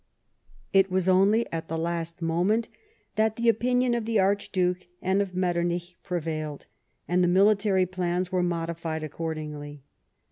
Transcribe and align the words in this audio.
It 0.73 0.89
was 0.89 1.07
only 1.07 1.45
at 1.53 1.67
the 1.67 1.77
last 1.77 2.23
moment 2.23 2.69
that 3.17 3.35
the 3.35 3.47
opinion 3.49 3.93
of 3.93 4.05
the 4.05 4.19
Archduke 4.19 4.87
and 4.99 5.21
of 5.21 5.35
Metternich 5.35 5.95
prevailed, 6.01 6.65
and 7.07 7.23
the 7.23 7.27
military 7.27 7.85
plans 7.85 8.31
were 8.31 8.41
modified 8.41 9.03
accordingly. 9.03 9.83